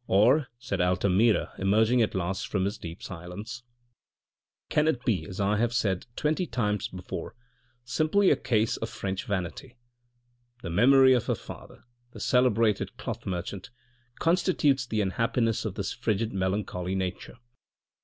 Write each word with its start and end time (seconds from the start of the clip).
"Or," 0.06 0.46
said 0.60 0.80
Altamira 0.80 1.54
emerging 1.58 2.02
at 2.02 2.14
last 2.14 2.46
from 2.46 2.66
his 2.66 2.78
deep 2.78 3.02
silence," 3.02 3.64
can 4.70 4.86
it 4.86 5.04
be 5.04 5.26
as 5.26 5.40
I 5.40 5.56
have 5.56 5.74
said 5.74 6.06
twenty 6.14 6.46
times 6.46 6.86
before, 6.86 7.34
simply 7.84 8.30
a 8.30 8.36
case 8.36 8.76
of 8.76 8.88
French 8.88 9.24
vanity; 9.24 9.76
the 10.62 10.70
memory 10.70 11.14
of 11.14 11.26
her 11.26 11.34
father, 11.34 11.82
the 12.12 12.20
celebrated 12.20 12.96
cloth 12.96 13.26
merchant, 13.26 13.70
constitutes 14.20 14.86
the 14.86 15.00
unhappiness 15.00 15.64
of 15.64 15.74
this 15.74 15.92
frigid 15.92 16.32
melancholy 16.32 16.94
nature. 16.94 17.38